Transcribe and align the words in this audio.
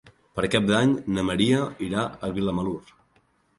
Per 0.37 0.45
Cap 0.55 0.63
d'Any 0.69 0.95
na 1.17 1.27
Maria 1.27 1.61
irà 1.89 2.07
a 2.29 2.33
Vilamalur. 2.41 2.77